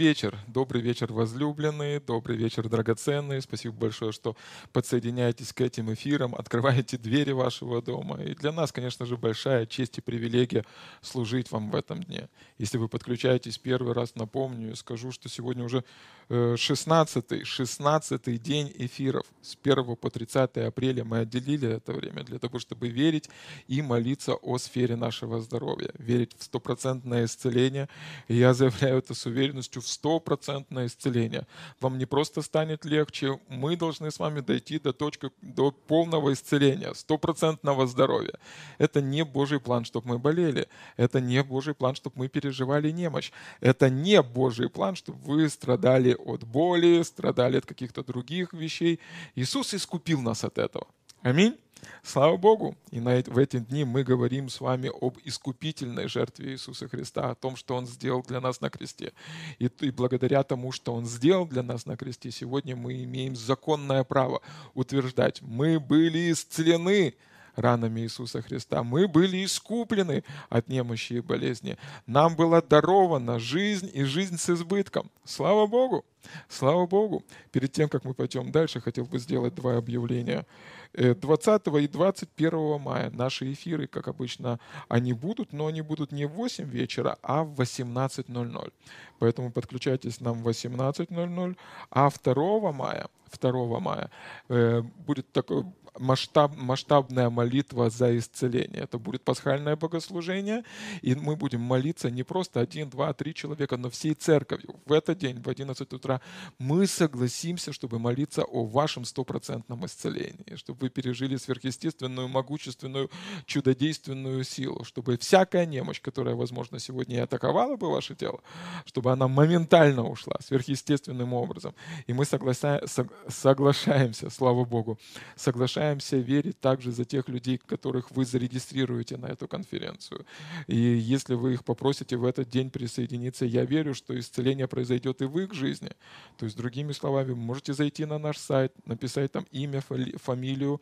[0.00, 3.42] Вечер, добрый вечер, возлюбленные, добрый вечер, драгоценные.
[3.42, 4.34] Спасибо большое, что
[4.72, 8.16] подсоединяетесь к этим эфирам, открываете двери вашего дома.
[8.22, 10.64] И для нас, конечно же, большая честь и привилегия
[11.02, 12.30] служить вам в этом дне.
[12.56, 15.84] Если вы подключаетесь первый раз, напомню и скажу, что сегодня уже
[16.30, 19.26] 16 16 день эфиров.
[19.42, 23.28] С 1 по 30 апреля мы отделили это время для того, чтобы верить
[23.66, 25.90] и молиться о сфере нашего здоровья.
[25.98, 27.88] Верить в стопроцентное исцеление.
[28.28, 31.48] И я заявляю это с уверенностью в стопроцентное исцеление.
[31.80, 36.94] Вам не просто станет легче, мы должны с вами дойти до точки, до полного исцеления,
[36.94, 38.38] стопроцентного здоровья.
[38.78, 40.68] Это не Божий план, чтобы мы болели.
[40.96, 43.32] Это не Божий план, чтобы мы переживали немощь.
[43.60, 49.00] Это не Божий план, чтобы вы страдали от боли, страдали от каких-то других вещей.
[49.34, 50.86] Иисус искупил нас от этого.
[51.22, 51.56] Аминь.
[52.02, 52.76] Слава Богу!
[52.90, 57.34] И на, в эти дни мы говорим с вами об искупительной жертве Иисуса Христа, о
[57.34, 59.12] том, что Он сделал для нас на кресте.
[59.58, 64.04] И, и благодаря тому, что Он сделал для нас на кресте, сегодня мы имеем законное
[64.04, 64.40] право
[64.74, 67.14] утверждать, мы были исцелены
[67.60, 68.82] ранами Иисуса Христа.
[68.82, 71.76] Мы были искуплены от немощи и болезни.
[72.06, 75.10] Нам была дарована жизнь и жизнь с избытком.
[75.24, 76.04] Слава Богу!
[76.48, 77.24] Слава Богу!
[77.52, 80.46] Перед тем, как мы пойдем дальше, хотел бы сделать два объявления.
[80.94, 84.58] 20 э, и 21 мая наши эфиры, как обычно,
[84.88, 88.72] они будут, но они будут не в 8 вечера, а в 18.00.
[89.18, 91.56] Поэтому подключайтесь нам в 18.00.
[91.90, 93.08] А 2 мая,
[93.40, 94.10] 2 мая
[94.48, 95.64] э, будет такой
[95.98, 98.82] масштаб, масштабная молитва за исцеление.
[98.82, 100.64] Это будет пасхальное богослужение,
[101.02, 104.76] и мы будем молиться не просто один, два, три человека, но всей церковью.
[104.86, 106.09] В этот день, в 11 утра,
[106.58, 113.10] мы согласимся, чтобы молиться о вашем стопроцентном исцелении, чтобы вы пережили сверхъестественную, могущественную,
[113.46, 118.40] чудодейственную силу, чтобы всякая немощь, которая, возможно, сегодня и атаковала бы ваше тело,
[118.86, 121.74] чтобы она моментально ушла сверхъестественным образом.
[122.06, 124.98] И мы соглашаемся, слава Богу,
[125.36, 130.24] соглашаемся верить также за тех людей, которых вы зарегистрируете на эту конференцию.
[130.66, 135.26] И если вы их попросите в этот день присоединиться, я верю, что исцеление произойдет и
[135.26, 135.90] в их жизни.
[136.36, 139.82] То есть, другими словами, вы можете зайти на наш сайт, написать там имя,
[140.16, 140.80] фамилию,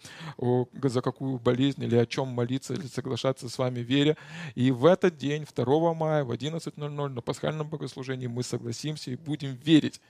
[0.83, 4.17] за какую болезнь или о чем молиться, или соглашаться с вами веря.
[4.55, 9.55] И в этот день, 2 мая в 11.00 на пасхальном богослужении мы согласимся и будем
[9.57, 10.01] верить,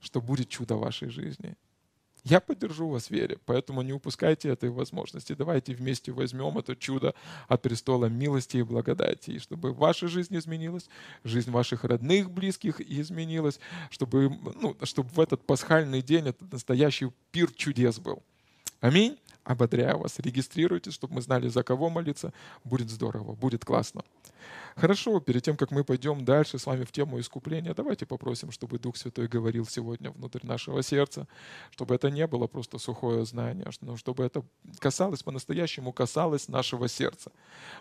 [0.00, 1.56] что будет чудо в вашей жизни.
[2.28, 5.32] Я поддержу вас в вере, поэтому не упускайте этой возможности.
[5.32, 7.14] Давайте вместе возьмем это чудо
[7.48, 10.90] от престола милости и благодати, и чтобы ваша жизнь изменилась,
[11.24, 13.58] жизнь ваших родных, близких изменилась,
[13.88, 14.28] чтобы,
[14.60, 18.22] ну, чтобы в этот пасхальный день этот настоящий пир чудес был.
[18.80, 19.18] Аминь.
[19.48, 20.18] Ободряю вас.
[20.18, 22.34] Регистрируйтесь, чтобы мы знали, за кого молиться.
[22.64, 24.02] Будет здорово, будет классно.
[24.76, 28.78] Хорошо, перед тем, как мы пойдем дальше с вами в тему искупления, давайте попросим, чтобы
[28.78, 31.26] Дух Святой говорил сегодня внутрь нашего сердца,
[31.70, 34.44] чтобы это не было просто сухое знание, но чтобы это
[34.78, 37.32] касалось, по-настоящему касалось нашего сердца.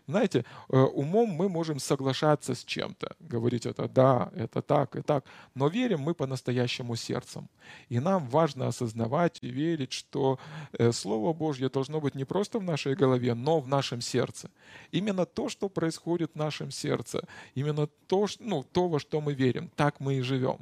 [0.08, 5.24] Знаете, э, умом мы можем соглашаться с чем-то, говорить это да, это так и так,
[5.54, 7.48] но верим мы по-настоящему сердцем.
[7.90, 10.40] И нам важно осознавать и верить, что
[10.74, 14.50] э, Слово Божье должно быть не просто в нашей голове, но в нашем сердце.
[14.92, 17.28] Именно то, что происходит в нашем сердце.
[17.56, 20.60] Именно то, ну, то, во что мы верим, так мы и живем.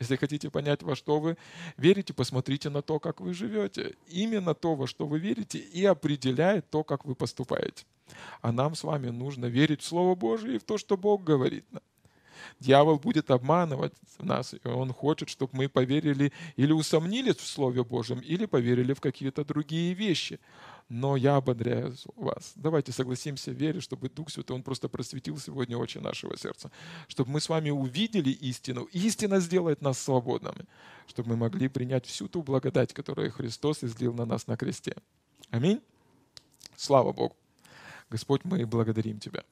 [0.00, 1.36] Если хотите понять, во что вы
[1.76, 3.96] верите, посмотрите на то, как вы живете.
[4.06, 7.84] Именно то, во что вы верите, и определяет то, как вы поступаете.
[8.40, 11.64] А нам с вами нужно верить в Слово Божие и в то, что Бог говорит
[11.72, 11.82] нам.
[12.60, 18.20] Дьявол будет обманывать нас, и он хочет, чтобы мы поверили или усомнились в Слове Божьем,
[18.20, 20.38] или поверили в какие-то другие вещи
[20.88, 22.52] но я ободряю вас.
[22.56, 26.70] Давайте согласимся верить, чтобы Дух Святой, Он просто просветил сегодня очи нашего сердца,
[27.08, 28.84] чтобы мы с вами увидели истину.
[28.92, 30.64] Истина сделает нас свободными,
[31.06, 34.96] чтобы мы могли принять всю ту благодать, которую Христос излил на нас на кресте.
[35.50, 35.80] Аминь.
[36.76, 37.36] Слава Богу.
[38.08, 39.44] Господь, мы благодарим Тебя.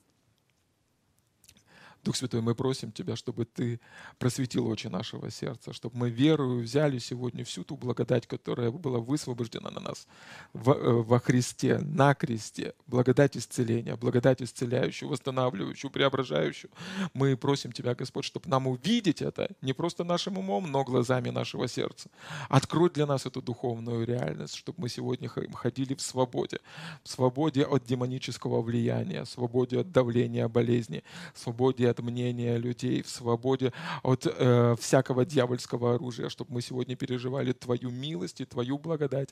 [2.07, 3.81] Дух Святой, мы просим Тебя, чтобы Ты
[4.19, 9.71] просветил очи нашего сердца, чтобы мы верою взяли сегодня всю ту благодать, которая была высвобождена
[9.71, 10.07] на нас
[10.53, 16.71] в, э, во Христе, на кресте, благодать исцеления, благодать исцеляющую, восстанавливающую, преображающую.
[17.13, 21.67] Мы просим Тебя, Господь, чтобы нам увидеть это не просто нашим умом, но глазами нашего
[21.67, 22.09] сердца.
[22.49, 26.61] Открой для нас эту духовную реальность, чтобы мы сегодня ходили в свободе,
[27.03, 31.03] в свободе от демонического влияния, свободе от давления болезни,
[31.35, 33.73] свободе от от мнения людей, в свободе
[34.03, 39.31] от э, всякого дьявольского оружия, чтобы мы сегодня переживали Твою милость и Твою благодать,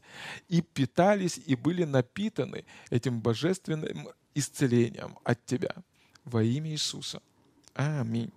[0.48, 5.74] и питались, и были напитаны этим божественным исцелением от Тебя.
[6.24, 7.20] Во имя Иисуса.
[7.74, 8.32] Аминь.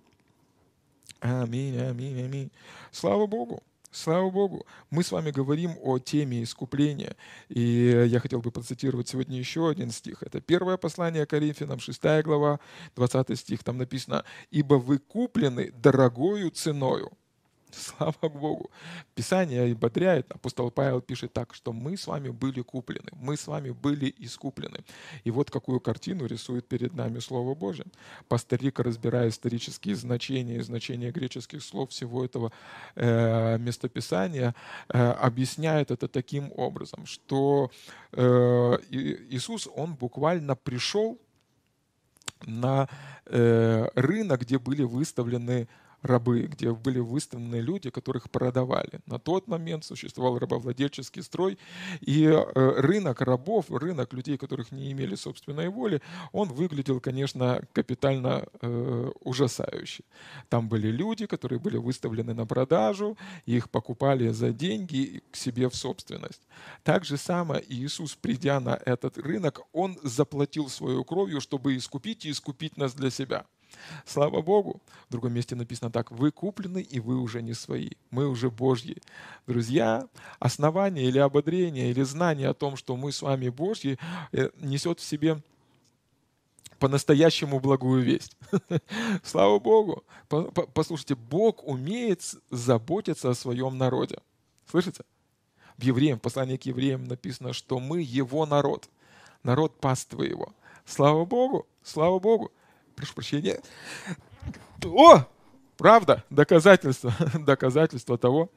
[1.20, 2.50] Аминь, аминь, аминь.
[2.92, 3.62] Слава Богу.
[3.90, 7.16] Слава Богу, мы с вами говорим о теме искупления.
[7.48, 10.22] И я хотел бы процитировать сегодня еще один стих.
[10.22, 12.60] Это первое послание Коринфянам, 6 глава,
[12.96, 13.64] 20 стих.
[13.64, 17.12] Там написано, «Ибо вы куплены дорогою ценою».
[17.78, 18.70] Слава Богу.
[19.14, 23.70] Писание ободряет, апостол Павел пишет так, что мы с вами были куплены, мы с вами
[23.70, 24.84] были искуплены.
[25.24, 27.84] И вот какую картину рисует перед нами Слово Божье.
[28.28, 32.52] Пасторик, разбирая исторические значения и значения греческих слов всего этого
[32.96, 34.54] э, местописания,
[34.88, 37.70] э, объясняет это таким образом, что
[38.12, 41.18] э, Иисус, Он буквально пришел
[42.46, 42.88] на
[43.26, 45.68] э, рынок, где были выставлены
[46.02, 49.00] рабы, где были выставлены люди, которых продавали.
[49.06, 51.58] На тот момент существовал рабовладельческий строй,
[52.00, 56.00] и э, рынок рабов, рынок людей, которых не имели собственной воли,
[56.32, 60.04] он выглядел, конечно, капитально э, ужасающе.
[60.48, 65.74] Там были люди, которые были выставлены на продажу, их покупали за деньги к себе в
[65.74, 66.42] собственность.
[66.82, 72.30] Так же самое Иисус, придя на этот рынок, он заплатил свою кровью, чтобы искупить и
[72.30, 73.46] искупить нас для себя.
[74.04, 74.80] Слава Богу.
[75.08, 76.10] В другом месте написано так.
[76.10, 77.90] Вы куплены, и вы уже не свои.
[78.10, 78.98] Мы уже Божьи.
[79.46, 80.08] Друзья,
[80.38, 83.98] основание или ободрение, или знание о том, что мы с вами Божьи,
[84.32, 85.42] э, несет в себе
[86.78, 88.36] по-настоящему благую весть.
[89.22, 90.04] Слава Богу.
[90.74, 94.18] Послушайте, Бог умеет заботиться о своем народе.
[94.70, 95.04] Слышите?
[95.76, 98.88] В Евреям, в послании к Евреям написано, что мы Его народ,
[99.42, 100.52] народ паствы Его.
[100.84, 102.50] Слава Богу, слава Богу
[102.98, 103.60] прошу прощения.
[104.84, 105.24] О,
[105.76, 108.50] правда, доказательство, доказательство того,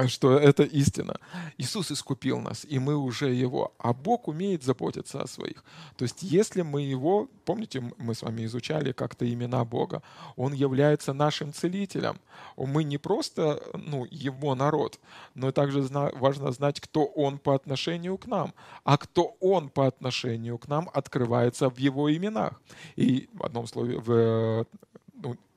[0.08, 1.16] что это истина.
[1.58, 3.72] Иисус искупил нас, и мы уже Его.
[3.78, 5.64] А Бог умеет заботиться о своих.
[5.96, 10.02] То есть если мы Его, помните, мы с вами изучали как-то имена Бога,
[10.36, 12.18] Он является нашим целителем.
[12.56, 15.00] Мы не просто ну, Его народ,
[15.34, 18.54] но также важно знать, кто Он по отношению к нам.
[18.84, 22.60] А кто Он по отношению к нам открывается в Его именах.
[22.96, 24.66] И в одном слове, в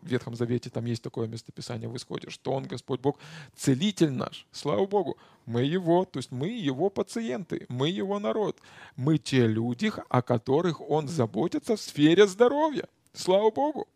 [0.04, 3.18] в Ветхом Завете там есть такое местописание в Исходе, что Он, Господь Бог,
[3.56, 4.46] целитель наш.
[4.52, 8.58] Слава Богу, мы Его, то есть мы Его пациенты, мы Его народ.
[8.96, 12.88] Мы те люди, о которых Он заботится в сфере здоровья.
[13.14, 13.88] Слава Богу.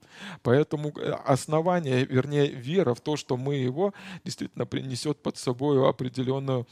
[0.43, 6.67] Поэтому э, основание, вернее, вера в то, что мы Его, действительно принесет под собой определенную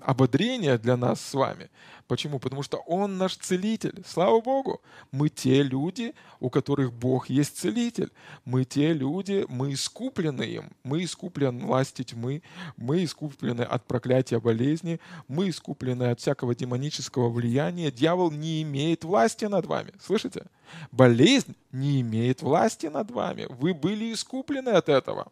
[0.00, 1.70] ободрение для нас с вами.
[2.06, 2.38] Почему?
[2.38, 4.02] Потому что Он наш целитель.
[4.06, 4.82] Слава Богу!
[5.12, 8.10] Мы те люди, у которых Бог есть целитель.
[8.44, 10.72] Мы те люди, мы искуплены им.
[10.82, 12.42] Мы искуплены власти тьмы.
[12.76, 15.00] Мы искуплены от проклятия болезни.
[15.28, 17.90] Мы искуплены от всякого демонического влияния.
[17.90, 19.92] Дьявол не имеет власти над вами.
[20.04, 20.46] Слышите?
[20.90, 23.46] Болезнь не имеет власти над вами.
[23.48, 25.30] Вы были искуплены от этого.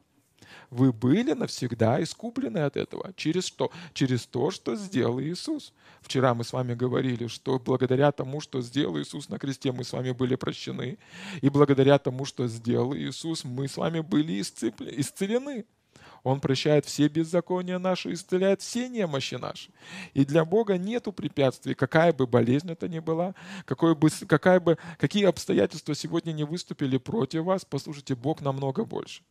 [0.70, 3.12] Вы были навсегда искуплены от этого.
[3.16, 3.70] Через что?
[3.94, 5.72] Через то, что сделал Иисус.
[6.02, 9.92] Вчера мы с вами говорили, что благодаря тому, что сделал Иисус на кресте, мы с
[9.92, 10.98] вами были прощены.
[11.40, 15.64] И благодаря тому, что сделал Иисус, мы с вами были исцелены.
[16.22, 19.70] Он прощает все беззакония наши, исцеляет все немощи наши.
[20.14, 23.34] И для Бога нету препятствий, какая бы болезнь это ни была,
[23.64, 29.22] какой бы, какая бы, какие обстоятельства сегодня не выступили против вас, послушайте, Бог намного больше.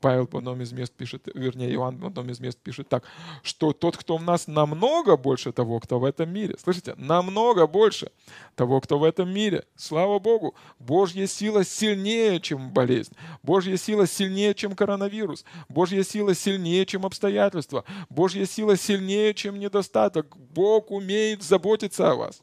[0.00, 3.04] Павел в одном из мест пишет, вернее, Иоанн в одном из мест пишет так,
[3.42, 6.56] что тот, кто в нас, намного больше того, кто в этом мире.
[6.62, 6.94] Слышите?
[6.96, 8.12] Намного больше
[8.54, 9.64] того, кто в этом мире.
[9.76, 10.54] Слава Богу!
[10.78, 13.12] Божья сила сильнее, чем болезнь.
[13.42, 15.44] Божья сила сильнее, чем коронавирус.
[15.68, 17.84] Божья сила сильнее, чем обстоятельства.
[18.08, 20.36] Божья сила сильнее, чем недостаток.
[20.36, 22.42] Бог умеет заботиться о вас.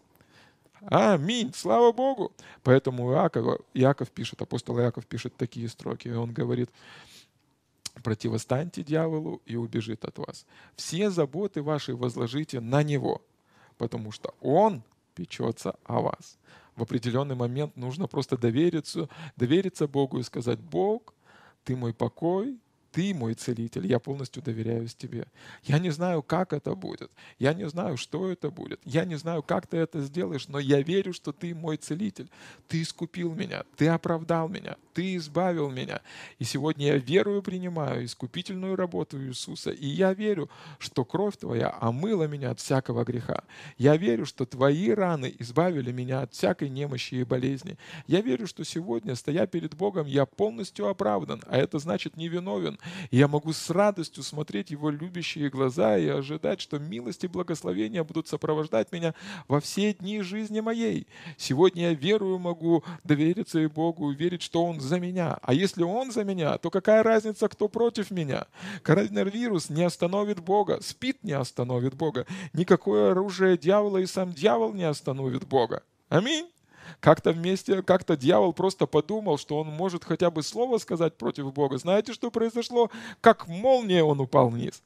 [0.88, 2.32] Аминь, слава Богу.
[2.64, 6.10] Поэтому Иаков, Иаков пишет, апостол Иаков пишет такие строки.
[6.10, 6.70] Он говорит,
[8.04, 10.46] противостаньте дьяволу и убежит от вас.
[10.76, 13.22] Все заботы ваши возложите на него,
[13.78, 14.84] потому что он
[15.16, 16.38] печется о вас.
[16.76, 21.14] В определенный момент нужно просто довериться, довериться Богу и сказать, Бог,
[21.64, 22.60] ты мой покой,
[22.96, 25.28] ты мой целитель, я полностью доверяюсь тебе.
[25.64, 29.44] Я не знаю, как это будет, я не знаю, что это будет, я не знаю,
[29.44, 32.30] как ты это сделаешь, но я верю, что ты мой целитель.
[32.70, 36.00] Ты искупил меня, ты оправдал меня, ты избавил меня.
[36.40, 40.50] И сегодня я верую, принимаю искупительную работу Иисуса, и я верю,
[40.80, 43.44] что кровь твоя омыла меня от всякого греха.
[43.78, 47.78] Я верю, что твои раны избавили меня от всякой немощи и болезни.
[48.08, 52.80] Я верю, что сегодня, стоя перед Богом, я полностью оправдан, а это значит невиновен,
[53.12, 58.28] Я могу с радостью смотреть Его любящие глаза и ожидать, что милость и благословения будут
[58.28, 59.14] сопровождать меня
[59.48, 61.08] во все дни жизни моей.
[61.38, 65.38] Сегодня я верую, могу довериться и Богу, верить, что Он за меня.
[65.42, 68.48] А если Он за меня, то какая разница, кто против меня?
[68.84, 72.26] Коронавирус не остановит Бога, спит не остановит Бога.
[72.54, 75.84] Никакое оружие дьявола и сам дьявол не остановит Бога.
[76.10, 76.55] Аминь.
[77.00, 81.78] Как-то вместе, как-то дьявол просто подумал, что он может хотя бы слово сказать против Бога.
[81.78, 82.90] Знаете, что произошло?
[83.22, 84.82] Как молния он упал вниз.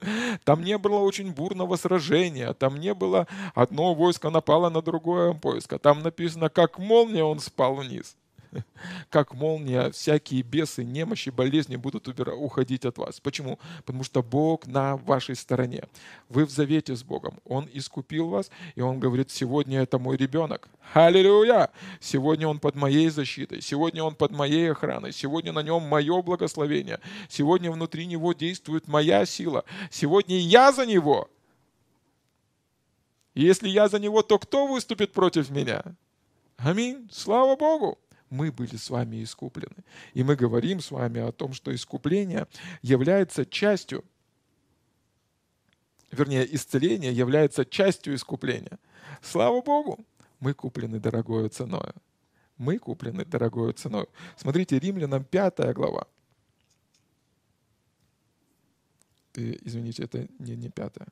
[0.44, 5.78] Там не было очень бурного сражения, там не было одно войско напало на другое войско.
[5.78, 8.16] Там написано, как молния он спал вниз.
[9.10, 13.20] как молния, всякие бесы, немощи, болезни будут уходить от вас.
[13.20, 13.58] Почему?
[13.84, 15.84] Потому что Бог на вашей стороне.
[16.28, 17.38] Вы в завете с Богом.
[17.44, 20.68] Он искупил вас, и Он говорит, сегодня это мой ребенок.
[20.94, 21.70] Аллилуйя!
[22.00, 27.00] Сегодня он под моей защитой, сегодня он под моей охраной, сегодня на нем мое благословение,
[27.28, 31.28] сегодня внутри него действует моя сила, сегодня я за него.
[33.34, 35.82] И если я за него, то кто выступит против меня?
[36.56, 37.08] Аминь.
[37.12, 37.98] Слава Богу
[38.30, 39.84] мы были с вами искуплены.
[40.14, 42.46] И мы говорим с вами о том, что искупление
[42.82, 44.04] является частью,
[46.10, 48.78] вернее, исцеление является частью искупления.
[49.22, 50.04] Слава Богу,
[50.40, 51.92] мы куплены дорогою ценой.
[52.56, 54.06] Мы куплены дорогою ценой.
[54.36, 56.06] Смотрите, Римлянам 5 глава.
[59.34, 61.06] Извините, это не, не пятая.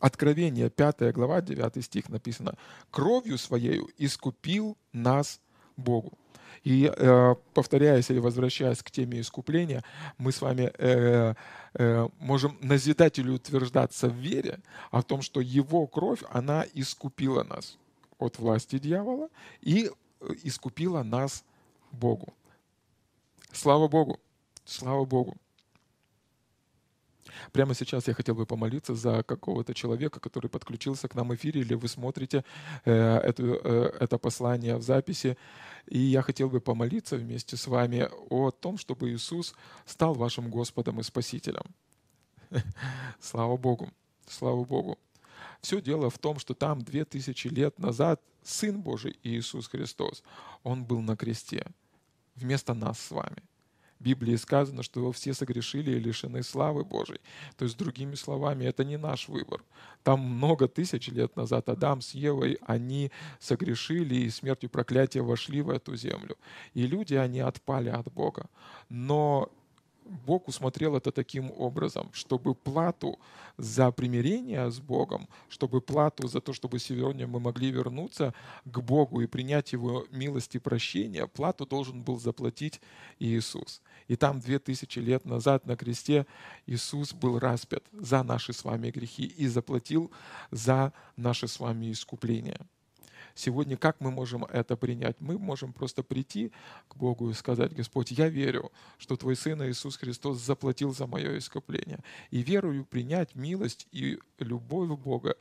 [0.00, 2.54] Откровение, 5 глава, 9 стих написано,
[2.90, 5.40] «Кровью Своею искупил нас
[5.76, 6.18] Богу».
[6.64, 9.84] И э, повторяясь или возвращаясь к теме искупления,
[10.18, 11.34] мы с вами э,
[11.74, 17.78] э, можем назидать или утверждаться в вере о том, что Его кровь, она искупила нас
[18.18, 19.28] от власти дьявола
[19.60, 19.90] и
[20.20, 21.44] э, искупила нас
[21.92, 22.32] Богу.
[23.52, 24.18] Слава Богу!
[24.64, 25.36] Слава Богу!
[27.52, 31.60] Прямо сейчас я хотел бы помолиться за какого-то человека, который подключился к нам в эфире,
[31.60, 32.44] или вы смотрите
[32.84, 35.36] э, это, э, это послание в записи.
[35.86, 39.54] И я хотел бы помолиться вместе с вами о том, чтобы Иисус
[39.86, 41.64] стал вашим Господом и Спасителем.
[43.20, 43.90] Слава Богу!
[44.26, 44.98] Слава Богу!
[45.60, 50.22] Все дело в том, что там две тысячи лет назад Сын Божий Иисус Христос,
[50.62, 51.66] Он был на кресте
[52.34, 53.42] вместо нас с вами.
[54.00, 57.20] Библии сказано, что все согрешили и лишены славы Божьей.
[57.56, 59.62] То есть, другими словами, это не наш выбор.
[60.02, 65.70] Там много тысяч лет назад Адам с Евой, они согрешили и смертью проклятия вошли в
[65.70, 66.36] эту землю.
[66.74, 68.46] И люди, они отпали от Бога.
[68.88, 69.50] Но
[70.10, 73.18] Бог усмотрел это таким образом, чтобы плату
[73.56, 79.20] за примирение с Богом, чтобы плату за то, чтобы сегодня мы могли вернуться к Богу
[79.20, 82.80] и принять Его милость и прощение, плату должен был заплатить
[83.20, 83.82] Иисус.
[84.08, 86.26] И там две тысячи лет назад на кресте
[86.66, 90.10] Иисус был распят за наши с вами грехи и заплатил
[90.50, 92.58] за наше с вами искупление.
[93.40, 95.16] Сегодня как мы можем это принять?
[95.18, 96.52] Мы можем просто прийти
[96.88, 101.38] к Богу и сказать, Господь, я верю, что Твой Сын Иисус Христос заплатил за мое
[101.38, 102.00] искупление.
[102.30, 105.36] И верую принять милость и любовь Бога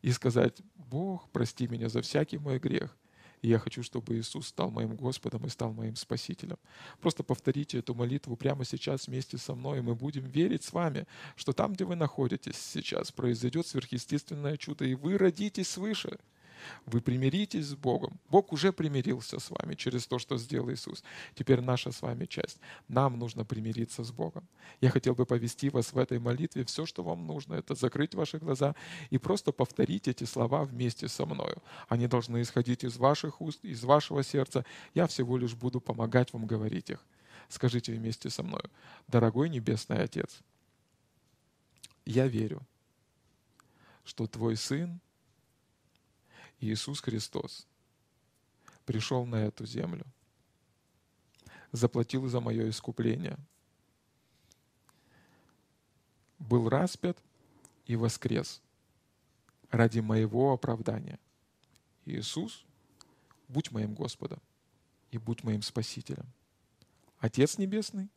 [0.00, 2.96] и сказать, Бог, прости меня за всякий мой грех.
[3.42, 6.56] И я хочу, чтобы Иисус стал моим Господом и стал моим Спасителем.
[7.02, 11.06] Просто повторите эту молитву прямо сейчас вместе со мной, и мы будем верить с вами,
[11.36, 16.18] что там, где вы находитесь сейчас, произойдет сверхъестественное чудо, и вы родитесь свыше–
[16.86, 18.18] вы примиритесь с Богом.
[18.30, 21.02] Бог уже примирился с вами через то, что сделал Иисус.
[21.34, 22.58] Теперь наша с вами часть.
[22.88, 24.46] Нам нужно примириться с Богом.
[24.80, 26.64] Я хотел бы повести вас в этой молитве.
[26.64, 28.74] Все, что вам нужно, это закрыть ваши глаза
[29.10, 31.62] и просто повторить эти слова вместе со мною.
[31.88, 34.64] Они должны исходить из ваших уст, из вашего сердца.
[34.94, 37.04] Я всего лишь буду помогать вам говорить их.
[37.48, 38.70] Скажите вместе со мною.
[39.08, 40.40] Дорогой Небесный Отец,
[42.04, 42.62] я верю,
[44.04, 45.00] что Твой Сын
[46.60, 47.66] Иисус Христос
[48.84, 50.04] пришел на эту землю,
[51.72, 53.38] заплатил за мое искупление,
[56.38, 57.18] был распят
[57.86, 58.62] и воскрес
[59.70, 61.18] ради моего оправдания.
[62.04, 62.64] Иисус,
[63.48, 64.40] будь моим Господом
[65.10, 66.26] и будь моим Спасителем.
[67.18, 68.10] Отец Небесный,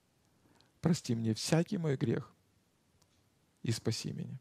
[0.82, 2.34] прости мне всякий мой грех
[3.64, 4.38] и спаси меня.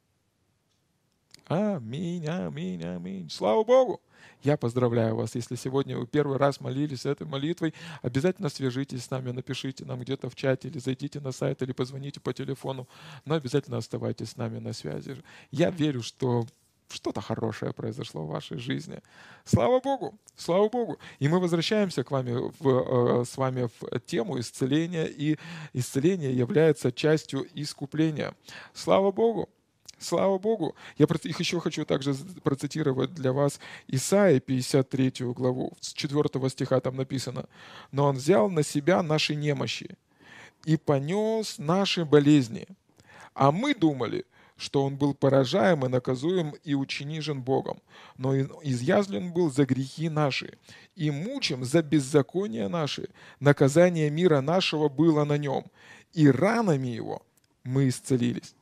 [1.48, 3.30] Аминь, аминь, аминь.
[3.30, 4.00] Слава Богу!
[4.42, 9.30] Я поздравляю вас, если сегодня вы первый раз молились этой молитвой, обязательно свяжитесь с нами,
[9.30, 12.88] напишите нам где-то в чате, или зайдите на сайт, или позвоните по телефону,
[13.24, 15.22] но обязательно оставайтесь с нами на связи.
[15.52, 16.46] Я верю, что
[16.88, 19.00] что-то хорошее произошло в вашей жизни.
[19.44, 20.98] Слава Богу, слава Богу.
[21.20, 25.38] И мы возвращаемся к вами в, э, с вами в тему исцеления, и
[25.72, 28.34] исцеление является частью искупления.
[28.74, 29.48] Слава Богу.
[29.98, 30.74] Слава Богу.
[30.98, 36.96] Я их еще хочу также процитировать для вас Исаия 53 главу, с 4 стиха там
[36.96, 37.46] написано.
[37.92, 39.96] «Но Он взял на себя наши немощи
[40.66, 42.66] и понес наши болезни.
[43.34, 44.24] А мы думали,
[44.56, 47.80] что он был поражаем и наказуем и учинижен Богом,
[48.16, 50.58] но изъязлен был за грехи наши,
[50.94, 53.08] и мучим за беззакония наши.
[53.38, 55.64] Наказание мира нашего было на нем,
[56.14, 57.22] и ранами его
[57.64, 58.54] мы исцелились.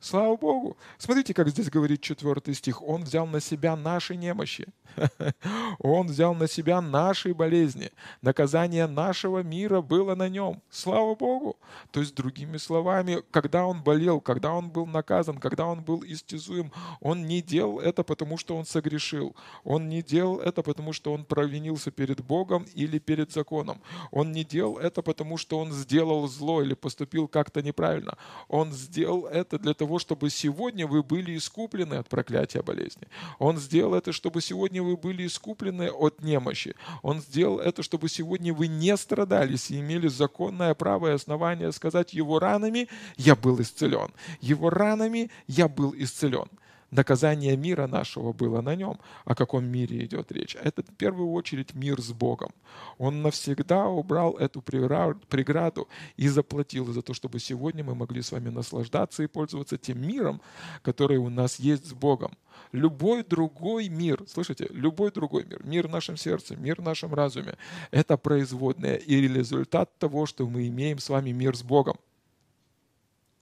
[0.00, 0.76] Слава Богу.
[0.96, 2.82] Смотрите, как здесь говорит четвертый стих.
[2.82, 4.68] Он взял на себя наши немощи.
[5.80, 7.90] Он взял на себя наши болезни.
[8.22, 10.62] Наказание нашего мира было на нем.
[10.70, 11.56] Слава Богу.
[11.90, 16.72] То есть, другими словами, когда он болел, когда он был наказан, когда он был истязуем,
[17.00, 19.34] он не делал это, потому что он согрешил.
[19.64, 23.80] Он не делал это, потому что он провинился перед Богом или перед законом.
[24.10, 28.16] Он не делал это, потому что он сделал зло или поступил как-то неправильно.
[28.48, 33.08] Он сделал это для того, того, чтобы сегодня вы были искуплены от проклятия болезни.
[33.38, 36.74] Он сделал это, чтобы сегодня вы были искуплены от немощи.
[37.02, 42.12] Он сделал это, чтобы сегодня вы не страдались и имели законное право и основание сказать,
[42.12, 44.10] его ранами я был исцелен.
[44.42, 46.48] Его ранами я был исцелен
[46.90, 48.98] наказание мира нашего было на нем.
[49.24, 50.56] О каком мире идет речь?
[50.56, 52.50] Это в первую очередь мир с Богом.
[52.98, 58.48] Он навсегда убрал эту преграду и заплатил за то, чтобы сегодня мы могли с вами
[58.48, 60.40] наслаждаться и пользоваться тем миром,
[60.82, 62.32] который у нас есть с Богом.
[62.72, 67.56] Любой другой мир, слышите, любой другой мир, мир в нашем сердце, мир в нашем разуме,
[67.90, 71.96] это производное и результат того, что мы имеем с вами мир с Богом.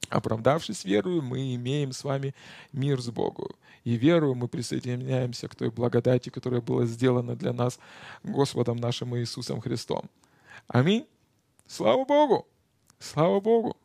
[0.09, 2.35] Оправдавшись верою, мы имеем с вами
[2.73, 3.51] мир с Богом.
[3.85, 7.79] И верою мы присоединяемся к той благодати, которая была сделана для нас
[8.25, 10.11] Господом нашим Иисусом Христом.
[10.67, 11.07] Аминь.
[11.67, 12.47] Слава Богу!
[12.99, 13.77] Слава Богу!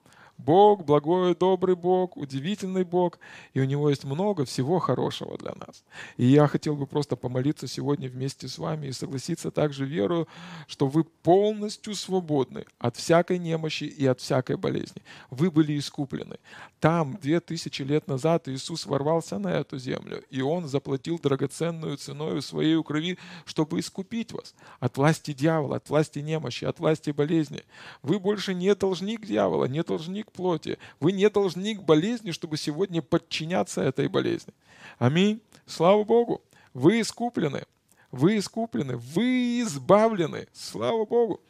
[0.45, 3.19] Бог, благой, добрый Бог, удивительный Бог,
[3.53, 5.83] и у Него есть много всего хорошего для нас.
[6.17, 10.27] И я хотел бы просто помолиться сегодня вместе с вами и согласиться также верою,
[10.67, 15.03] что вы полностью свободны от всякой немощи и от всякой болезни.
[15.29, 16.37] Вы были искуплены.
[16.79, 22.41] Там, две тысячи лет назад, Иисус ворвался на эту землю, и Он заплатил драгоценную ценой
[22.41, 27.63] своей крови, чтобы искупить вас от власти дьявола, от власти немощи, от власти болезни.
[28.01, 30.77] Вы больше не должник дьявола, не должник плоти.
[30.99, 34.53] Вы не должник болезни, чтобы сегодня подчиняться этой болезни.
[34.99, 35.41] Аминь.
[35.65, 36.41] Слава Богу.
[36.73, 37.63] Вы искуплены.
[38.11, 38.97] Вы искуплены.
[38.97, 40.47] Вы избавлены.
[40.53, 41.41] Слава Богу.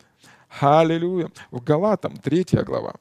[0.60, 1.32] Аллилуйя.
[1.50, 2.96] В Галатам 3 глава.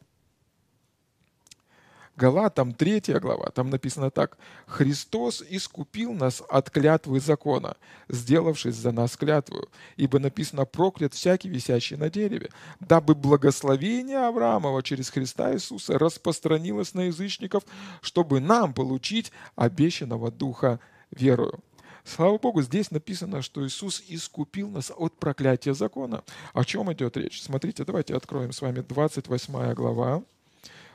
[2.20, 4.36] Галатам 3 глава, там написано так.
[4.66, 7.76] «Христос искупил нас от клятвы закона,
[8.10, 15.08] сделавшись за нас клятвою, ибо написано проклят всякий висящий на дереве, дабы благословение Авраамова через
[15.08, 17.62] Христа Иисуса распространилось на язычников,
[18.02, 20.78] чтобы нам получить обещанного Духа
[21.10, 21.60] верою».
[22.04, 26.22] Слава Богу, здесь написано, что Иисус искупил нас от проклятия закона.
[26.52, 27.42] О чем идет речь?
[27.42, 30.22] Смотрите, давайте откроем с вами 28 глава.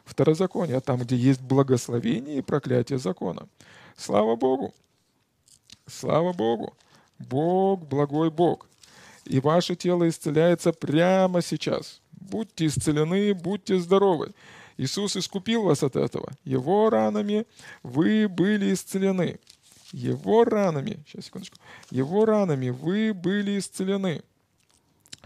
[0.06, 3.48] Второзаконие, там, где есть благословение и проклятие закона.
[3.98, 4.74] Слава Богу!
[5.88, 6.74] Слава Богу!
[7.20, 8.68] Бог, благой Бог.
[9.26, 12.02] И ваше тело исцеляется прямо сейчас.
[12.12, 14.34] Будьте исцелены, будьте здоровы.
[14.78, 16.32] Иисус искупил вас от этого.
[16.44, 17.46] Его ранами
[17.82, 19.40] вы были исцелены.
[19.92, 21.58] Его ранами, сейчас, секундочку,
[21.90, 24.24] его ранами вы были исцелены.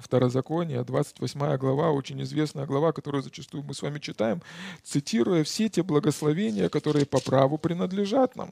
[0.02, 4.42] Второзаконие, 28 глава, очень известная глава, которую зачастую мы с вами читаем,
[4.84, 8.52] цитируя все те благословения, которые по праву принадлежат нам.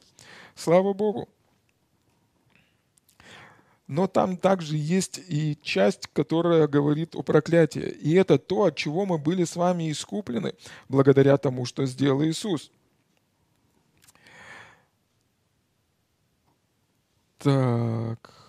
[0.56, 1.30] Слава Богу!
[3.88, 7.90] Но там также есть и часть, которая говорит о проклятии.
[8.02, 10.56] И это то, от чего мы были с вами искуплены,
[10.90, 12.70] благодаря тому, что сделал Иисус.
[17.40, 18.47] Так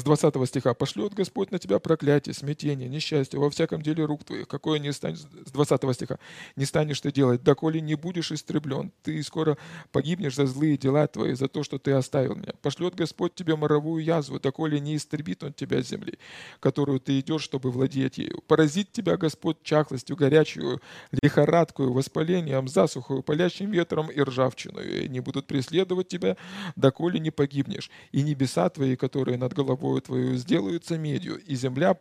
[0.00, 4.48] с 20 стиха, «Пошлет Господь на тебя проклятие, смятение, несчастье во всяком деле рук твоих,
[4.48, 6.18] какое не станешь...» С 20 стиха,
[6.56, 9.56] «Не станешь ты делать, доколе не будешь истреблен, ты скоро
[9.92, 12.52] погибнешь за злые дела твои, за то, что ты оставил меня.
[12.62, 16.18] Пошлет Господь тебе моровую язву, доколе не истребит он тебя земли,
[16.60, 18.42] которую ты идешь, чтобы владеть ею.
[18.46, 20.80] Поразит тебя Господь чахлостью горячую,
[21.22, 26.36] лихорадкую, воспалением, засухою, палящим ветром и ржавчиной, и не будут преследовать тебя,
[26.76, 31.96] доколе не погибнешь, и небеса твои, которые над головой рукою твою сделаются медью, и земля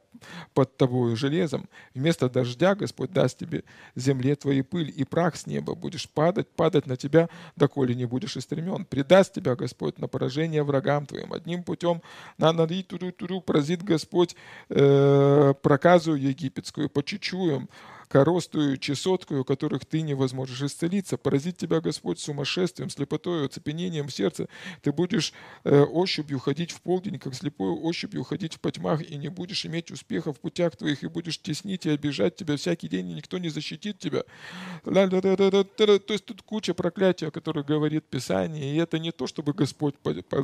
[0.54, 1.68] под тобою железом.
[1.96, 3.64] Вместо дождя Господь даст тебе
[3.96, 8.38] земле твоей пыль, и прах с неба будешь падать, падать на тебя, доколе не будешь
[8.38, 8.86] истремен.
[8.86, 11.34] Предаст тебя Господь на поражение врагам твоим.
[11.34, 12.02] Одним путем
[12.38, 14.36] на нари туру туру поразит Господь
[14.70, 17.70] э, проказу египетскую, по чечуям,
[18.10, 21.18] коростую, чесоткою, которых ты не возможешь исцелиться.
[21.18, 24.48] Поразит тебя Господь сумасшествием, слепотой, оцепенением сердца.
[24.82, 25.32] Ты будешь
[25.64, 29.92] э, ощупью ходить в полдень, как слепой ощупью ходить в потьмах, и не будешь иметь
[29.92, 33.50] успеха в путях твоих, и будешь теснить и обижать тебя всякий день, и никто не
[33.50, 34.24] защитит тебя.
[34.84, 39.94] То есть тут куча проклятия, о которых говорит Писание, и это не то, чтобы Господь,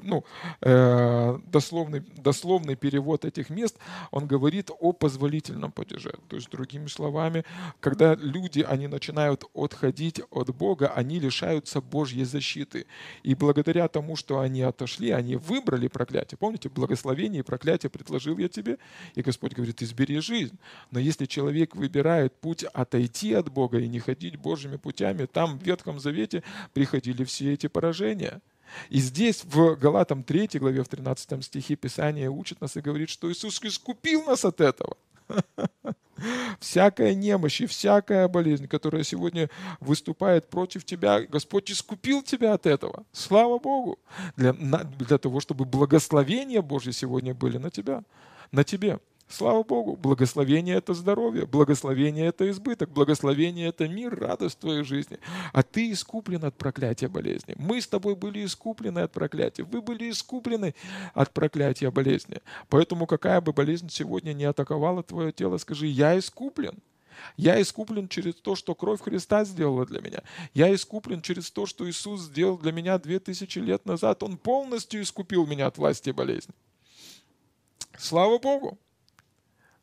[0.04, 0.24] ну,
[0.62, 3.78] э, дословный, дословный перевод этих мест,
[4.12, 6.14] он говорит о позволительном падеже.
[6.30, 7.44] То есть, другими словами,
[7.80, 12.86] когда люди, они начинают отходить от Бога, они лишаются Божьей защиты.
[13.24, 16.38] И благодаря тому, что они отошли, они выбрали проклятие.
[16.38, 18.78] Помните, благословение и проклятие предложил я тебе,
[19.16, 20.58] и Господь говорит, избери жизнь.
[20.92, 25.64] Но если человек выбирает путь отойти от Бога и не ходить Божьими путями, там в
[25.64, 28.42] Ветхом Завете приходили все эти поражения.
[28.90, 33.32] И здесь в Галатам 3 главе, в 13 стихе Писание учит нас и говорит, что
[33.32, 34.98] Иисус искупил нас от этого.
[36.60, 43.06] Всякая немощь и всякая болезнь, которая сегодня выступает против тебя, Господь искупил тебя от этого.
[43.12, 44.00] Слава Богу.
[44.38, 48.04] Для, для того, чтобы благословения Божьи сегодня были на тебя,
[48.52, 49.00] на тебе.
[49.28, 55.18] Слава Богу, благословение– это здоровье, благословение– это избыток, благословение– это мир, радость твоей жизни.
[55.52, 57.56] А ты искуплен от проклятия болезни.
[57.58, 59.64] Мы с тобой были искуплены от проклятия.
[59.64, 60.76] Вы были искуплены
[61.16, 62.40] от проклятия болезни.
[62.70, 66.78] Поэтому какая бы болезнь сегодня не атаковала твое тело, скажи, я искуплен.
[67.36, 70.22] Я искуплен через то, что кровь Христа сделала для меня.
[70.54, 74.22] Я искуплен через то, что Иисус сделал для меня две тысячи лет назад.
[74.22, 76.54] Он полностью искупил меня от власти болезни.
[77.98, 78.78] Слава Богу!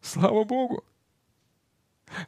[0.02, 0.84] Слава Богу!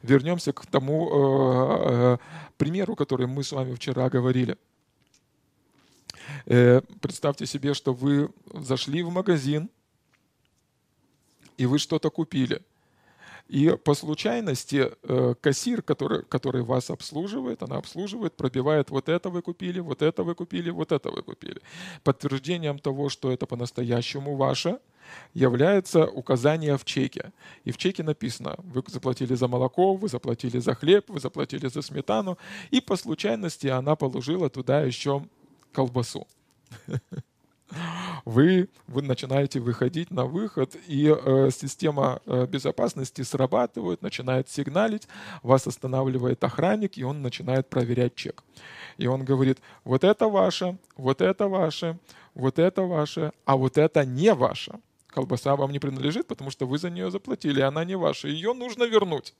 [0.01, 2.17] Вернемся к тому э, э,
[2.57, 4.57] примеру, который мы с вами вчера говорили.
[6.45, 9.69] Э, представьте себе, что вы зашли в магазин,
[11.57, 12.61] и вы что-то купили–
[13.47, 14.91] и по случайности
[15.39, 20.33] кассир, который, который вас обслуживает, она обслуживает, пробивает вот это вы купили, вот это вы
[20.33, 21.61] купили, вот это вы купили.
[22.03, 24.79] Подтверждением того, что это по-настоящему ваше,
[25.33, 27.31] является указание в чеке.
[27.63, 31.81] И в чеке написано, вы заплатили за молоко, вы заплатили за хлеб, вы заплатили за
[31.81, 32.37] сметану.
[32.71, 35.25] И по случайности она положила туда еще
[35.71, 36.27] колбасу.
[38.25, 45.07] вы, вы начинаете выходить на выход, и э, система э, безопасности срабатывает, начинает сигналить,
[45.43, 48.43] вас останавливает охранник, и он начинает проверять чек.
[48.97, 51.97] И он говорит, вот это ваше, вот это ваше,
[52.33, 54.79] вот это ваше, а вот это не ваше
[55.15, 58.27] колбаса вам не принадлежит, потому что вы за нее заплатили, она не ваша.
[58.27, 59.33] Ее нужно вернуть.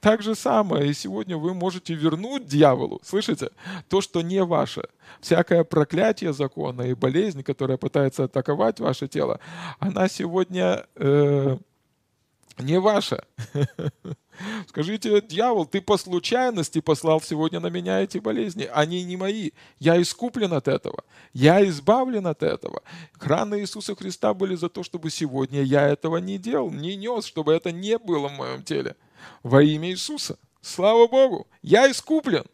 [0.00, 3.50] Так же самое, и сегодня вы можете вернуть дьяволу, слышите,
[3.88, 4.82] то, что не ваше.
[5.20, 9.38] Всякое проклятие закона и болезнь, которая пытается атаковать ваше тело,
[9.78, 11.56] она сегодня э,
[12.58, 13.24] не ваша.
[14.68, 18.68] Скажите, дьявол, ты по случайности послал сегодня на меня эти болезни.
[18.72, 19.50] Они не мои.
[19.78, 21.04] Я искуплен от этого.
[21.32, 22.82] Я избавлен от этого.
[23.20, 27.52] Раны Иисуса Христа были за то, чтобы сегодня я этого не делал, не нес, чтобы
[27.52, 28.96] это не было в моем теле.
[29.42, 30.38] Во имя Иисуса.
[30.60, 32.44] Слава Богу, я искуплен.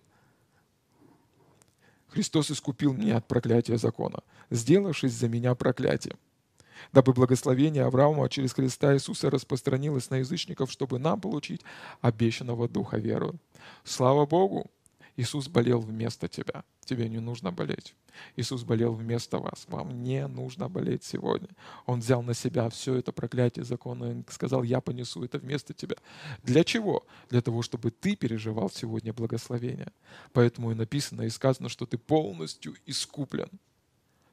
[2.09, 6.19] Христос искупил меня от проклятия закона, сделавшись за меня проклятием
[6.93, 11.63] дабы благословение Авраама через Христа Иисуса распространилось на язычников, чтобы нам получить
[12.01, 13.37] обещанного Духа веру.
[13.85, 14.71] Слава Богу!
[15.19, 16.63] Иисус болел вместо тебя.
[16.85, 17.97] Тебе не нужно болеть.
[18.37, 19.67] Иисус болел вместо вас.
[19.67, 21.49] Вам не нужно болеть сегодня.
[21.87, 25.97] Он взял на себя все это проклятие закона и сказал, я понесу это вместо тебя.
[26.45, 27.05] Для чего?
[27.31, 29.93] Для того, чтобы ты переживал сегодня благословение.
[30.33, 33.51] Поэтому и написано и сказано, что ты полностью искуплен.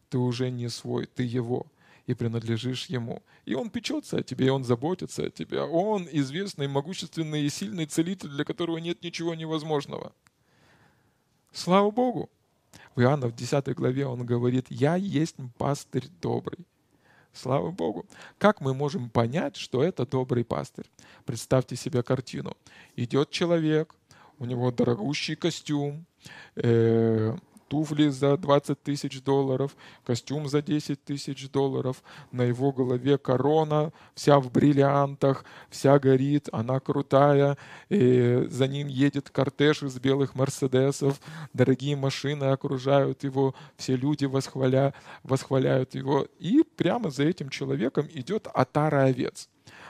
[0.10, 1.66] Ты уже не свой, ты его
[2.06, 3.24] и принадлежишь Ему.
[3.46, 5.62] И Он печется о тебе, и Он заботится о тебе.
[5.62, 10.14] Он известный, могущественный и сильный целитель, для которого нет ничего невозможного.
[11.52, 12.30] Слава Богу!
[12.96, 16.60] В Иоанна в 10 главе он говорит, «Я есть пастырь добрый».
[17.34, 18.06] Слава Богу!
[18.38, 20.86] Как мы можем понять, что это добрый пастырь?
[21.26, 22.56] Представьте себе картину.
[22.96, 23.96] Идет человек,
[24.40, 26.06] у него дорогущий костюм,
[26.56, 27.36] э,
[27.76, 34.40] туфли за 20 тысяч долларов, костюм за 10 тысяч долларов, на его голове корона, вся
[34.40, 37.58] в бриллиантах, вся горит, она крутая,
[37.90, 41.20] и за ним едет кортеж из белых мерседесов,
[41.54, 48.48] дорогие машины окружают его, все люди восхваля, восхваляют его, и прямо за этим человеком идет
[48.54, 49.50] отара овец.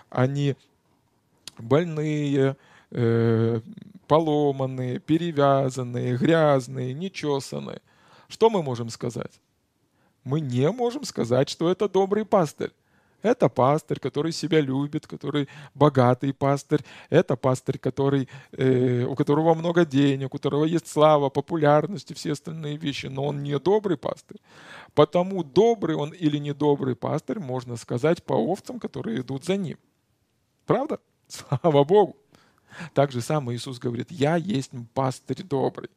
[0.10, 0.56] Они
[1.60, 2.56] больные,
[2.92, 3.62] э,
[4.08, 7.82] поломанные, перевязанные, грязные, нечесанные.
[8.28, 9.40] Что мы можем сказать?
[10.24, 12.72] Мы не можем сказать, что это добрый пастырь.
[13.26, 16.82] Это пастырь, который себя любит, который богатый пастырь.
[17.10, 22.34] Это пастырь, который, э, у которого много денег, у которого есть слава, популярность и все
[22.34, 23.08] остальные вещи.
[23.08, 24.38] Но он не добрый пастырь.
[24.94, 29.78] Потому добрый он или недобрый пастырь можно сказать по овцам, которые идут за ним.
[30.68, 31.00] Правда?
[31.28, 32.16] Слава Богу.
[32.94, 35.90] Так же самое Иисус говорит, я есть пастырь добрый.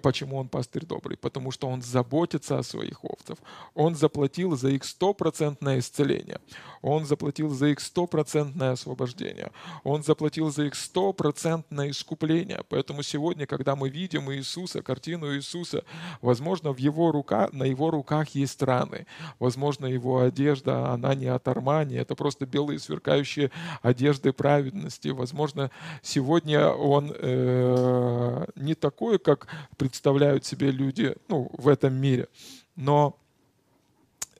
[0.00, 1.16] Почему он пастырь добрый?
[1.16, 3.38] Потому что он заботится о своих овцах.
[3.74, 6.40] Он заплатил за их стопроцентное исцеление.
[6.82, 9.50] Он заплатил за их стопроцентное освобождение.
[9.84, 12.62] Он заплатил за их стопроцентное искупление.
[12.68, 15.84] Поэтому сегодня, когда мы видим Иисуса, картину Иисуса,
[16.22, 19.06] возможно, в его рука, на его руках есть раны.
[19.38, 23.50] Возможно, его одежда, она не от Армани, это просто белые сверкающие
[23.82, 25.08] одежды праведности.
[25.08, 25.70] Возможно,
[26.02, 29.46] сегодня он э, не такой, как
[29.84, 32.28] представляют себе люди ну, в этом мире.
[32.74, 33.18] Но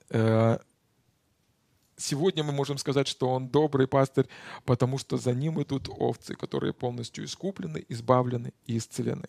[0.09, 0.57] э,
[1.97, 4.25] сегодня мы можем сказать, что он добрый пастырь,
[4.63, 9.27] потому что за ним идут овцы, которые полностью искуплены, избавлены и исцелены.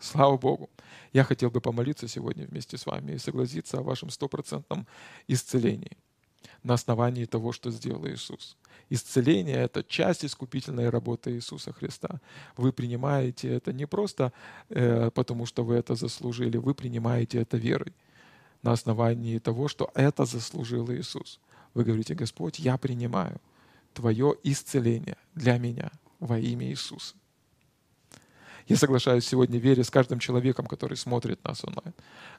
[0.00, 0.70] Слава Богу!
[1.12, 4.86] Я хотел бы помолиться сегодня вместе с вами и согласиться о вашем стопроцентном
[5.28, 5.98] исцелении
[6.62, 8.56] на основании того, что сделал Иисус.
[8.88, 12.20] Исцеление— это часть искупительной работы Иисуса Христа.
[12.56, 14.32] Вы принимаете это не просто
[14.68, 17.92] э, потому, что вы это заслужили, вы принимаете это верой
[18.62, 21.40] на основании того, что это заслужил Иисус.
[21.74, 23.40] Вы говорите, Господь, я принимаю
[23.92, 27.14] Твое исцеление для меня во имя Иисуса.
[28.68, 31.94] Я соглашаюсь сегодня вере с каждым человеком, который смотрит нас онлайн.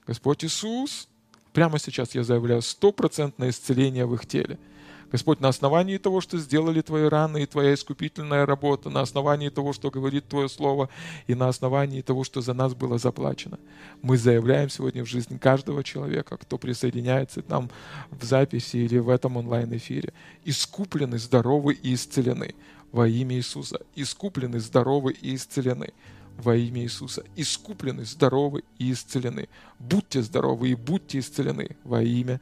[0.06, 1.10] Господь Иисус,
[1.52, 4.58] прямо сейчас я заявляю стопроцентное исцеление в их теле–
[5.12, 9.72] Господь, на основании того, что сделали Твои раны и Твоя искупительная работа, на основании того,
[9.72, 10.90] что говорит Твое Слово,
[11.28, 13.58] и на основании того, что за нас было заплачено,
[14.02, 17.70] мы заявляем сегодня в жизнь каждого человека, кто присоединяется к нам
[18.12, 22.54] в записи или в этом онлайн-эфире, искуплены, здоровы и исцелены
[22.92, 23.80] во имя Иисуса.
[23.96, 25.94] Искуплены, здоровы и исцелены
[26.38, 27.24] во имя Иисуса.
[27.38, 29.48] Искуплены, здоровы и исцелены.
[29.80, 32.42] Будьте здоровы и будьте исцелены во имя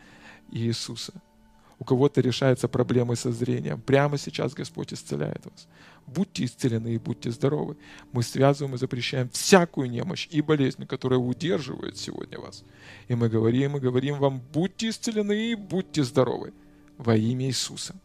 [0.52, 1.14] Иисуса
[1.80, 3.82] у кого-то решаются проблемы со зрением.
[3.82, 5.68] Прямо сейчас Господь исцеляет вас.
[6.08, 7.78] Будьте исцелены и будьте здоровы.
[8.12, 12.64] Мы связываем и запрещаем всякую немощь и болезнь, которая удерживает сегодня вас.
[13.08, 16.54] И мы говорим и говорим вам, будьте исцелены и будьте здоровы
[16.98, 17.96] во имя Иисуса.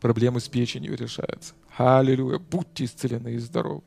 [0.00, 1.54] Проблемы с печенью решаются.
[1.76, 2.38] Аллилуйя.
[2.38, 3.82] Будьте исцелены и здоровы.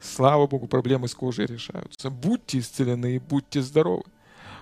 [0.00, 2.10] Слава Богу, проблемы с кожей решаются.
[2.10, 4.04] Будьте исцелены и будьте здоровы.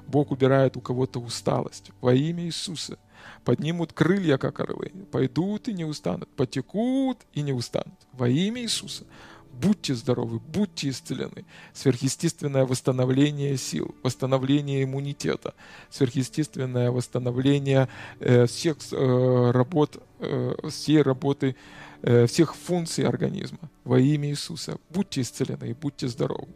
[0.07, 1.91] Бог убирает у кого-то усталость.
[2.01, 2.99] Во имя Иисуса.
[3.45, 4.93] Поднимут крылья, как орлы.
[5.11, 6.29] Пойдут и не устанут.
[6.37, 7.99] Потекут и не устанут.
[8.13, 9.05] Во имя Иисуса.
[9.53, 11.45] Будьте здоровы, будьте исцелены.
[11.75, 15.55] Сверхъестественное восстановление сил, восстановление иммунитета,
[15.91, 17.89] сверхъестественное восстановление
[18.21, 21.57] э, всех э, работ, э, всей работы,
[22.03, 23.71] э, всех функций организма.
[23.85, 24.79] Во имя Иисуса.
[24.89, 26.49] Будьте исцелены и будьте здоровы.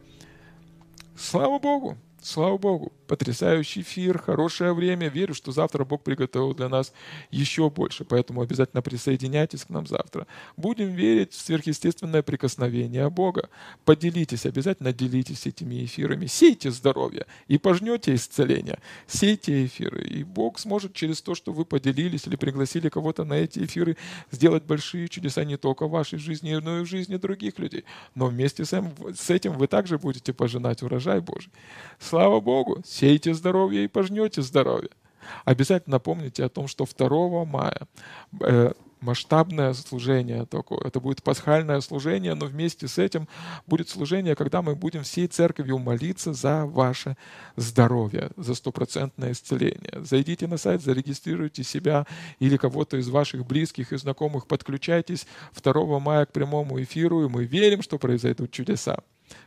[1.16, 1.98] Слава Богу!
[2.24, 5.10] Слава Богу, потрясающий эфир, хорошее время.
[5.10, 6.94] Верю, что завтра Бог приготовил для нас
[7.30, 10.26] еще больше, поэтому обязательно присоединяйтесь к нам завтра.
[10.56, 13.50] Будем верить в сверхъестественное прикосновение Бога.
[13.84, 16.24] Поделитесь, обязательно делитесь этими эфирами.
[16.24, 18.78] Сейте здоровье и пожнете исцеление.
[19.06, 23.58] Сейте эфиры, и Бог сможет через то, что вы поделились или пригласили кого-то на эти
[23.58, 23.98] эфиры,
[24.30, 27.84] сделать большие чудеса не только в вашей жизни, но и в жизни других людей.
[28.14, 31.52] Но вместе с этим вы также будете пожинать урожай Божий.
[32.14, 34.90] Слава Богу, сейте здоровье и пожнете здоровье.
[35.44, 37.88] Обязательно помните о том, что 2 мая
[38.40, 40.78] э, масштабное служение такое.
[40.84, 43.26] Это будет пасхальное служение, но вместе с этим
[43.66, 47.16] будет служение, когда мы будем всей церковью молиться за ваше
[47.56, 50.04] здоровье, за стопроцентное исцеление.
[50.04, 52.06] Зайдите на сайт, зарегистрируйте себя
[52.38, 55.26] или кого-то из ваших близких и знакомых, подключайтесь
[55.60, 58.98] 2 мая к прямому эфиру, и мы верим, что произойдут чудеса.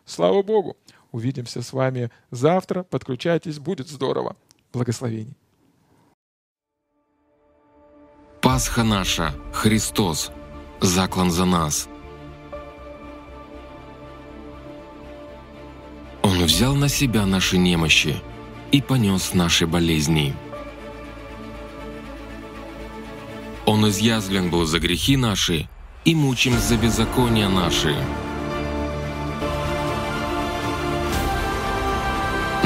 [0.05, 0.75] Слава Богу!
[1.17, 2.83] Увидимся с вами завтра.
[2.83, 4.35] Подключайтесь, будет здорово.
[4.71, 5.35] Благословений.
[8.39, 10.31] Пасха наша, Христос,
[10.79, 11.89] заклан за нас.
[16.21, 18.21] Он взял на себя наши немощи
[18.71, 20.35] и понес наши болезни.
[23.65, 25.67] Он изъязвлен был за грехи наши
[26.05, 27.95] и мучим за беззакония наши.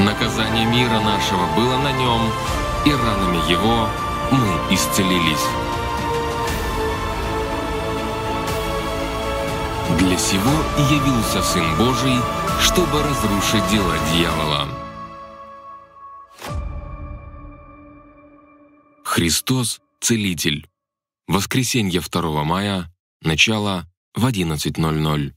[0.04, 2.32] Наказание мира нашего было на нем,
[2.84, 3.88] и ранами его
[4.32, 5.46] мы исцелились.
[9.98, 10.50] Для сего
[10.90, 12.16] явился Сын Божий,
[12.60, 14.68] чтобы разрушить дела дьявола.
[19.04, 20.68] Христос– Целитель.
[21.28, 23.86] Воскресенье 2 мая, начало
[24.16, 25.32] в 11.00.